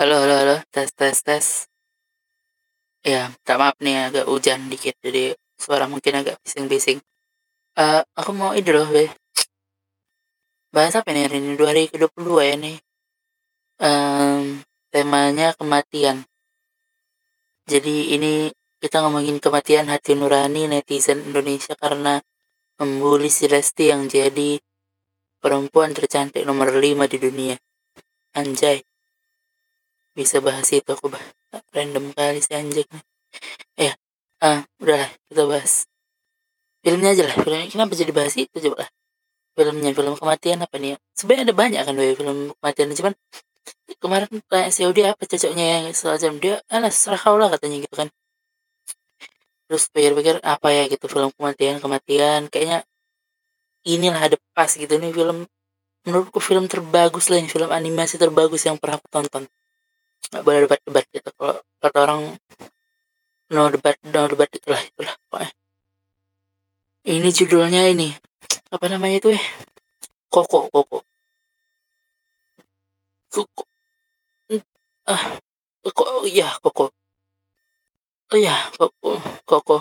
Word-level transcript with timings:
Halo, 0.00 0.16
halo, 0.24 0.32
halo, 0.32 0.56
tes, 0.72 0.96
tes, 0.96 1.20
tes. 1.20 1.68
Ya, 3.04 3.36
tak 3.44 3.60
maaf 3.60 3.76
nih 3.84 4.08
agak 4.08 4.32
hujan 4.32 4.72
dikit, 4.72 4.96
jadi 5.04 5.36
suara 5.60 5.84
mungkin 5.92 6.24
agak 6.24 6.40
bising-bising. 6.40 7.04
Eh, 7.76 8.00
aku 8.16 8.32
mau 8.32 8.56
ide 8.56 8.72
loh, 8.72 8.88
be. 8.88 9.12
Bahas 10.72 10.96
apa 10.96 11.12
nih 11.12 11.28
hari 11.28 11.44
ini? 11.44 11.52
2022 11.52 12.16
ya 12.48 12.56
nih. 12.56 12.76
Em, 13.76 14.64
temanya 14.88 15.52
kematian. 15.60 16.24
Jadi 17.68 18.16
ini 18.16 18.48
kita 18.80 19.04
ngomongin 19.04 19.36
kematian 19.36 19.92
hati 19.92 20.16
nurani 20.16 20.64
netizen 20.64 21.28
Indonesia 21.28 21.76
karena 21.76 22.16
membuli 22.80 23.28
si 23.28 23.52
Lesti 23.52 23.92
yang 23.92 24.08
jadi 24.08 24.56
perempuan 25.44 25.92
tercantik 25.92 26.48
nomor 26.48 26.72
5 26.72 27.04
di 27.04 27.20
dunia. 27.20 27.56
Anjay. 28.32 28.89
Bisa 30.16 30.42
bahas 30.42 30.66
itu 30.74 30.90
aku 30.90 31.06
bah 31.12 31.22
random 31.74 32.10
kali 32.14 32.40
si 32.42 32.52
anjing. 32.54 32.88
Ya, 33.78 33.94
ah, 34.42 34.66
udahlah 34.82 35.10
kita 35.30 35.42
bahas 35.46 35.86
filmnya 36.82 37.14
aja 37.14 37.24
lah. 37.28 37.36
Filmnya 37.38 37.66
kenapa 37.70 37.92
jadi 37.94 38.12
bahas 38.14 38.34
itu 38.34 38.56
coba 38.70 38.86
lah. 38.86 38.90
Filmnya 39.54 39.90
film 39.94 40.14
kematian 40.18 40.58
apa 40.64 40.76
nih? 40.78 40.94
ya? 40.94 40.96
Sebenarnya 41.14 41.44
ada 41.50 41.54
banyak 41.54 41.80
kan 41.86 41.94
Boy, 41.94 42.14
film 42.18 42.36
kematian 42.58 42.88
cuman 42.96 43.14
kemarin 44.00 44.30
kayak 44.46 44.70
si 44.72 44.86
apa 44.86 45.22
cocoknya 45.26 45.64
yang 45.64 45.84
semacam 45.92 46.32
dia 46.38 46.54
alah 46.70 46.92
serah 46.92 47.20
kau 47.20 47.36
lah 47.36 47.48
katanya 47.52 47.84
gitu 47.84 47.94
kan 48.00 48.08
terus 49.66 49.86
pikir-pikir 49.90 50.42
apa 50.42 50.68
ya 50.74 50.82
gitu 50.90 51.06
film 51.06 51.30
kematian 51.34 51.78
kematian 51.78 52.50
kayaknya 52.50 52.82
inilah 53.86 54.20
ada 54.26 54.36
pas 54.56 54.70
gitu 54.70 54.90
nih 54.98 55.14
film 55.14 55.46
menurutku 56.06 56.40
film 56.42 56.66
terbagus 56.66 57.30
lah 57.30 57.38
film 57.46 57.70
animasi 57.70 58.18
terbagus 58.18 58.66
yang 58.66 58.80
pernah 58.80 58.98
aku 58.98 59.08
tonton 59.10 59.44
nggak 60.28 60.44
boleh 60.44 60.60
debat-debat 60.68 61.04
gitu. 61.10 61.30
Kalau 61.34 61.56
kata 61.80 61.98
orang 62.04 62.22
no 63.50 63.62
debat 63.72 63.96
no 64.06 64.20
debat 64.30 64.50
itulah 64.52 64.80
itulah 64.84 65.14
pokoknya. 65.26 65.50
Ini 67.08 67.28
judulnya 67.32 67.82
ini. 67.88 68.12
Apa 68.70 68.86
namanya 68.86 69.16
itu 69.18 69.28
ya 69.34 69.42
koko 70.30 70.68
koko. 70.70 71.02
Koko. 73.32 73.62
Ah 75.08 75.40
koko 75.82 76.02
oh 76.22 76.24
iya 76.28 76.52
koko. 76.62 76.92
Oh 78.30 78.38
iya 78.38 78.54
koko 78.76 79.18
koko. 79.48 79.76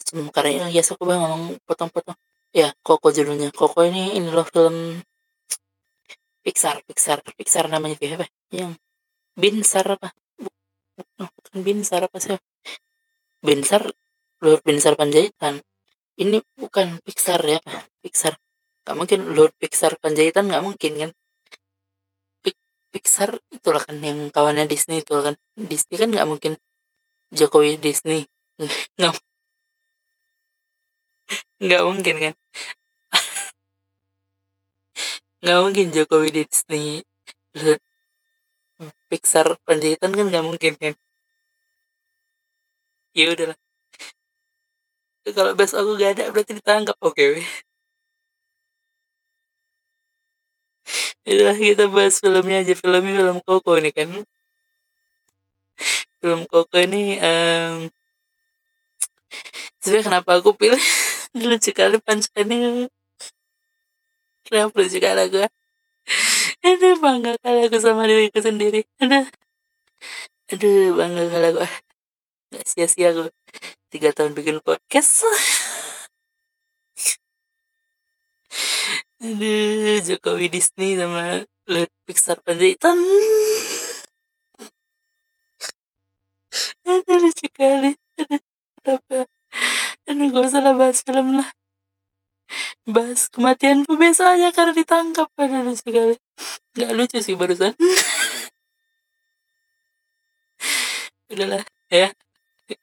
Sementara 0.00 0.48
ini 0.48 0.70
biasa 0.72 0.94
aku 0.94 1.04
bang 1.04 1.20
ngomong 1.20 1.58
potong-potong. 1.66 2.16
Ya 2.54 2.72
koko 2.80 3.12
judulnya. 3.12 3.52
Koko 3.52 3.84
ini 3.84 4.16
ini 4.16 4.30
loh 4.32 4.46
film 4.48 5.02
Pixar 6.46 6.78
Pixar 6.86 7.20
Pixar 7.34 7.66
namanya 7.66 7.98
apa 8.16 8.30
yang 8.54 8.78
Binsar 9.42 9.86
apa? 9.94 10.08
Bu- 10.42 11.32
bukan 11.36 11.58
Binsar 11.66 12.00
apa 12.08 12.18
sih? 12.24 12.38
Binsar 13.46 13.82
Lord 14.44 14.60
Binsar 14.66 14.94
Panjaitan. 15.00 15.54
Ini 16.22 16.38
bukan 16.60 16.88
Pixar 17.04 17.40
ya. 17.54 17.60
Pixar. 18.04 18.34
Nggak 18.84 18.96
mungkin 19.00 19.20
Lord 19.36 19.54
Pixar 19.60 19.92
Panjaitan 20.02 20.44
nggak 20.50 20.64
mungkin 20.66 20.92
kan? 21.02 21.10
Pi- 22.42 22.60
Pixar 22.92 23.30
itulah 23.56 23.82
kan 23.88 23.96
yang 24.08 24.18
kawannya 24.34 24.64
Disney 24.72 24.98
itu 25.04 25.14
kan. 25.26 25.34
Disney 25.70 25.96
kan 26.00 26.08
nggak 26.14 26.28
mungkin 26.30 26.52
Jokowi 27.38 27.72
Disney. 27.84 28.20
Nggak 28.98 29.14
nggak 31.62 31.82
mungkin 31.86 32.16
kan? 32.22 32.34
Nggak 35.42 35.58
mungkin 35.64 35.86
Jokowi 35.94 36.28
Disney. 36.36 36.88
Lord 37.56 37.80
Pixar 39.10 39.46
Panjaitan 39.66 40.10
kan 40.16 40.26
nggak 40.30 40.44
mungkin 40.48 40.72
kan? 40.82 40.94
Ya 43.16 43.32
udahlah. 43.32 43.56
Kalau 45.26 45.52
besok 45.58 45.78
aku 45.82 45.92
gak 45.98 46.10
ada 46.14 46.24
berarti 46.30 46.52
ditangkap. 46.58 46.96
Oke 47.02 47.22
weh. 47.34 47.46
Itulah 51.26 51.56
kita 51.58 51.84
bahas 51.90 52.22
filmnya 52.22 52.62
aja. 52.62 52.74
Filmnya 52.78 53.12
film 53.18 53.38
Koko 53.42 53.72
ini 53.80 53.90
kan. 53.90 54.08
Film 56.22 56.40
Koko 56.46 56.76
ini 56.78 57.18
em 57.18 57.90
sebenarnya 59.82 60.06
kenapa 60.08 60.30
aku 60.38 60.50
pilih? 60.58 60.82
Lucu 61.48 61.70
kali 61.70 61.96
punchline 62.02 62.88
kenapa 64.46 64.74
lucu 64.78 64.98
kali 65.02 65.20
aku? 65.26 65.38
Aduh 66.66 66.96
bangga 67.02 67.32
kali 67.42 67.58
aku 67.66 67.78
sama 67.82 68.06
diriku 68.10 68.38
sendiri 68.42 68.86
aduh 70.56 70.96
bangga 70.96 71.28
kali 71.28 71.46
aku 71.52 71.60
nggak 72.48 72.64
sia-sia 72.64 73.12
aku 73.12 73.28
tiga 73.92 74.08
tahun 74.16 74.32
bikin 74.32 74.64
podcast. 74.64 75.28
Aduh 79.20 80.00
Jokowi 80.00 80.48
Disney 80.48 80.96
sama 80.96 81.44
Lord 81.68 81.92
Pixar 82.08 82.40
Panjaitan 82.40 82.96
aduh 86.88 87.16
lucu 87.20 87.48
kali 87.52 87.92
aduh 88.16 88.40
kenapa? 88.80 89.28
Aduh 90.08 90.26
gak 90.32 90.44
usah 90.48 90.60
lah 90.64 90.72
bahas 90.72 91.04
film 91.04 91.36
lah. 91.36 91.52
Bahas 92.88 93.28
kematianku 93.28 93.92
besok 94.00 94.40
aja 94.40 94.48
karena 94.56 94.72
ditangkap. 94.72 95.28
Aduh 95.36 95.68
lucu 95.68 95.84
kali 95.92 96.16
nggak 96.80 96.92
lucu 96.96 97.20
sih 97.20 97.36
barusan 97.36 97.76
udahlah 101.32 101.62
ya. 101.90 102.08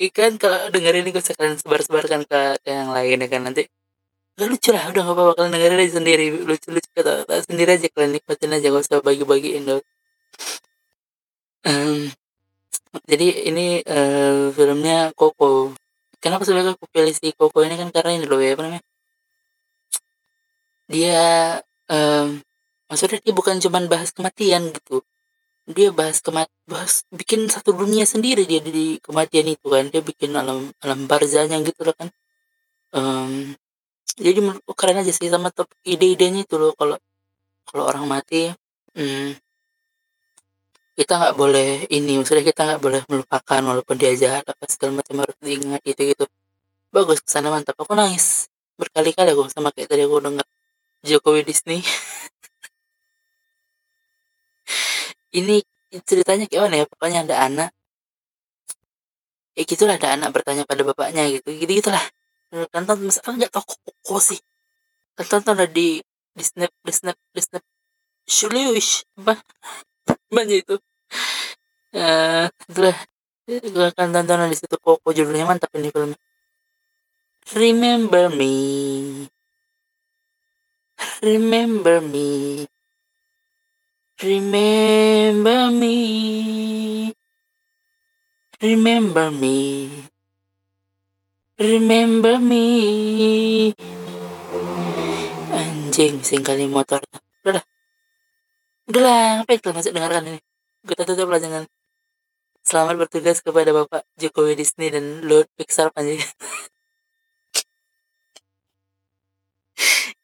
Ikan 0.00 0.40
kalau 0.40 0.72
dengerin 0.72 1.04
ini 1.04 1.12
gue 1.12 1.20
sekalian 1.20 1.60
sebar-sebarkan 1.60 2.24
ke 2.24 2.40
yang 2.64 2.90
lain 2.96 3.20
ya 3.20 3.28
kan 3.28 3.42
nanti. 3.44 3.68
Gak 4.36 4.48
lucu 4.52 4.70
lah 4.72 4.84
udah 4.92 5.02
gak 5.04 5.16
apa-apa 5.16 5.32
kalian 5.36 5.52
dengerin 5.52 5.80
aja 5.84 5.92
sendiri. 6.00 6.26
Lucu-lucu 6.48 6.88
kata, 6.96 7.12
sendiri 7.44 7.70
aja 7.76 7.88
kalian 7.92 8.12
nikmatin 8.16 8.52
aja 8.56 8.66
gak 8.72 8.84
usah 8.84 9.00
bagi-bagiin 9.04 9.64
dong. 9.68 9.84
Em, 11.66 12.12
jadi 13.10 13.26
ini 13.52 13.84
eh, 13.84 14.52
filmnya 14.56 15.12
Koko. 15.12 15.76
Kenapa 16.22 16.42
sebenarnya 16.48 16.72
aku 16.76 16.88
pilih 16.88 17.12
si 17.12 17.32
Koko 17.36 17.60
ini? 17.64 17.76
Kan 17.80 17.92
karena 17.92 18.16
ini 18.16 18.24
loh 18.28 18.40
ya 18.40 18.56
apa 18.56 18.62
namanya? 18.64 18.84
Dia 20.88 21.20
em, 21.92 22.40
maksudnya 22.88 23.18
dia 23.24 23.34
bukan 23.36 23.56
cuman 23.60 23.84
bahas 23.92 24.10
kematian 24.16 24.72
gitu 24.72 25.04
dia 25.66 25.90
bahas 25.90 26.22
kemat 26.22 26.46
bahas 26.70 27.02
bikin 27.10 27.50
satu 27.50 27.74
dunia 27.74 28.06
sendiri 28.06 28.46
dia 28.46 28.62
di 28.62 29.02
kematian 29.02 29.46
itu 29.50 29.66
kan. 29.66 29.90
Dia 29.90 30.02
bikin 30.02 30.30
alam 30.38 30.70
alam 30.82 31.00
barzahnya 31.10 31.58
gitu 31.66 31.82
loh 31.86 31.94
kan. 31.98 32.08
Em, 32.94 33.54
jadi 34.16 34.38
menurutku 34.40 34.72
keren 34.78 35.02
aja 35.02 35.12
sih 35.12 35.28
sama 35.28 35.50
top 35.50 35.68
ide-idenya 35.82 36.46
itu 36.46 36.56
loh. 36.56 36.72
Kalau 36.78 36.96
kalau 37.66 37.84
orang 37.90 38.06
mati 38.06 38.50
hmm, 38.94 39.34
kita 40.96 41.12
nggak 41.20 41.34
boleh 41.36 41.84
ini 41.92 42.16
maksudnya 42.16 42.44
kita 42.46 42.62
nggak 42.64 42.82
boleh 42.82 43.00
melupakan 43.10 43.60
walaupun 43.60 43.96
dia 44.00 44.12
jahat 44.16 44.44
apa 44.48 44.64
segala 44.70 45.02
macam 45.02 45.14
harus 45.26 45.36
diingat 45.42 45.82
gitu 45.84 46.02
gitu. 46.14 46.24
Bagus 46.94 47.20
ke 47.20 47.28
sana 47.28 47.50
mantap. 47.52 47.76
Aku 47.76 47.92
nangis 47.92 48.48
berkali-kali 48.80 49.32
aku 49.34 49.48
sama 49.52 49.72
kayak 49.74 49.88
tadi 49.92 50.04
aku 50.04 50.16
dengar 50.20 50.46
Jokowi 51.04 51.42
Disney 51.48 51.80
ini 55.36 55.60
ceritanya 56.08 56.48
kayak 56.48 56.62
mana 56.66 56.76
ya? 56.82 56.86
Pokoknya 56.88 57.20
ada 57.28 57.36
anak. 57.44 57.70
Ya 59.56 59.62
gitulah 59.64 59.96
ada 60.00 60.08
anak 60.16 60.32
bertanya 60.32 60.64
pada 60.64 60.82
bapaknya 60.84 61.28
gitu. 61.32 61.48
Gitu 61.52 61.84
gitulah. 61.84 62.02
Kan 62.48 62.84
tonton 62.88 63.08
masa 63.08 63.20
kan 63.20 63.36
nggak 63.36 63.52
tahu 63.52 63.64
kok 64.04 64.20
sih. 64.24 64.40
Kan 65.16 65.26
tonton 65.28 65.56
ada 65.60 65.68
di 65.68 66.00
di 66.36 66.44
snap 66.44 66.72
di 66.84 66.92
snap 66.92 67.16
di 67.32 67.40
snap. 67.44 67.64
Shuliwish 68.26 69.04
apa? 69.20 69.40
Banyak 70.32 70.58
itu. 70.64 70.76
Eh 71.92 72.48
itulah 72.68 72.96
gue 73.46 73.86
akan 73.94 74.08
tonton 74.10 74.50
di 74.50 74.56
situ 74.58 74.76
kok 74.76 75.00
judulnya 75.04 75.46
mantap 75.46 75.70
ini 75.76 75.88
filmnya. 75.92 76.18
Remember 77.54 78.26
me. 78.28 78.52
Remember 81.22 82.02
me. 82.02 82.66
Remember 84.18 85.05
me. 85.70 87.12
Remember 88.62 89.30
me. 89.30 89.90
Remember 91.58 92.38
me. 92.38 92.64
Anjing 95.50 96.22
sing 96.22 96.44
kali 96.44 96.68
motor. 96.68 97.00
Udah 97.42 97.58
lah 97.58 97.64
Udah. 98.86 99.02
Lah 99.02 99.26
Ngapain 99.42 99.58
kalian 99.58 99.76
masih 99.80 99.92
dengarkan 99.94 100.22
ini 100.30 100.40
Gue 100.86 100.94
tutup 100.94 101.26
lah 101.26 101.40
jangan. 101.42 101.66
Selamat 102.62 102.94
bertugas 102.98 103.42
kepada 103.42 103.70
Bapak 103.70 104.02
Jokowi 104.18 104.58
Disney 104.58 104.90
dan 104.90 105.22
Lord 105.26 105.46
Pixar 105.54 105.94
anjing 105.94 106.18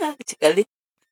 Lucu 0.00 0.36
kali 0.44 0.75